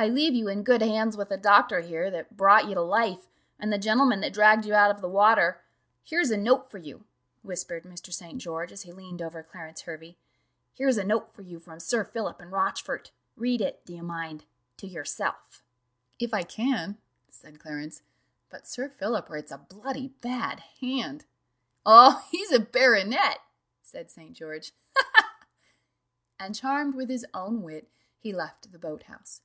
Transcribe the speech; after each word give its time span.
I 0.00 0.06
leave 0.06 0.32
you 0.32 0.46
in 0.46 0.62
good 0.62 0.80
hands 0.80 1.16
with 1.16 1.28
the 1.28 1.36
doctor 1.36 1.80
here, 1.80 2.08
that 2.08 2.36
brought 2.36 2.68
you 2.68 2.74
to 2.76 2.82
life, 2.82 3.26
and 3.58 3.72
the 3.72 3.78
gentleman 3.78 4.20
that 4.20 4.32
dragged 4.32 4.64
you 4.64 4.72
out 4.72 4.92
of 4.92 5.00
the 5.00 5.08
water. 5.08 5.60
Here's 6.04 6.30
a 6.30 6.36
note 6.36 6.70
for 6.70 6.78
you," 6.78 7.04
whispered 7.42 7.82
Mr. 7.82 8.12
St. 8.12 8.38
George, 8.40 8.70
as 8.70 8.82
he 8.82 8.92
leaned 8.92 9.20
over 9.20 9.42
Clarence 9.42 9.80
Hervey 9.80 10.16
"here's 10.72 10.98
a 10.98 11.02
note 11.04 11.32
for 11.34 11.42
you 11.42 11.58
from 11.58 11.80
Sir 11.80 12.04
Philip 12.04 12.38
and 12.40 12.52
Rochfort: 12.52 13.10
read 13.34 13.60
it, 13.60 13.84
do 13.84 13.92
you 13.92 14.04
mind, 14.04 14.44
to 14.76 14.86
yourself." 14.86 15.64
"If 16.20 16.32
I 16.32 16.44
can," 16.44 16.98
said 17.28 17.58
Clarence; 17.58 18.02
"but 18.50 18.68
Sir 18.68 18.88
Philip 18.88 19.28
writes 19.28 19.50
a 19.50 19.58
bloody 19.58 20.10
bad 20.20 20.60
hand." 20.80 21.24
"Oh, 21.84 22.24
he's 22.30 22.52
a 22.52 22.60
baronet," 22.60 23.40
said 23.82 24.12
St. 24.12 24.32
George, 24.32 24.70
"ha! 24.96 25.04
ha! 25.12 25.24
ha!" 25.40 25.46
and, 26.38 26.54
charmed 26.54 26.94
with 26.94 27.08
his 27.10 27.26
own 27.34 27.62
wit, 27.62 27.88
he 28.16 28.32
left 28.32 28.70
the 28.70 28.78
boat 28.78 29.02
house. 29.02 29.40